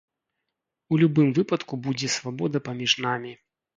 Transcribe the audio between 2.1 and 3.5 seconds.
свабода паміж намі.